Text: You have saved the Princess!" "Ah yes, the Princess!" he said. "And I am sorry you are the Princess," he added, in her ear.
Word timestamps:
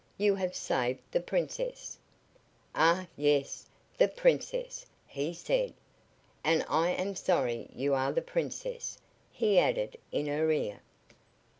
You 0.17 0.33
have 0.33 0.55
saved 0.55 1.03
the 1.11 1.19
Princess!" 1.19 1.99
"Ah 2.73 3.05
yes, 3.15 3.67
the 3.99 4.07
Princess!" 4.07 4.87
he 5.05 5.31
said. 5.31 5.75
"And 6.43 6.65
I 6.67 6.89
am 6.89 7.15
sorry 7.15 7.69
you 7.71 7.93
are 7.93 8.11
the 8.11 8.23
Princess," 8.23 8.97
he 9.31 9.59
added, 9.59 9.97
in 10.11 10.25
her 10.25 10.49
ear. 10.49 10.81